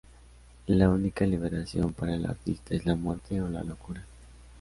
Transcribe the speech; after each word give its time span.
La 0.65 0.89
única 0.89 1.27
liberación 1.27 1.93
para 1.93 2.15
el 2.15 2.25
artista 2.25 2.73
es 2.73 2.87
la 2.87 2.95
muerte 2.95 3.39
o 3.39 3.47
la 3.47 3.63
locura. 3.63 4.03